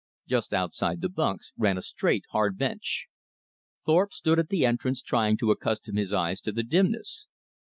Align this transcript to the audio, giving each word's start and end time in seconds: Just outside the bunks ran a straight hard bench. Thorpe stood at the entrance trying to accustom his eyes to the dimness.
Just 0.27 0.51
outside 0.51 1.01
the 1.01 1.09
bunks 1.09 1.51
ran 1.57 1.77
a 1.77 1.81
straight 1.83 2.23
hard 2.31 2.57
bench. 2.57 3.05
Thorpe 3.85 4.13
stood 4.13 4.39
at 4.39 4.49
the 4.49 4.65
entrance 4.65 4.99
trying 4.99 5.37
to 5.37 5.51
accustom 5.51 5.95
his 5.95 6.11
eyes 6.11 6.41
to 6.41 6.51
the 6.51 6.63
dimness. 6.63 7.27